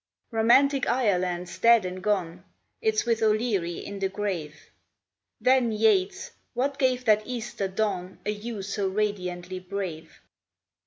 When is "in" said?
3.85-3.99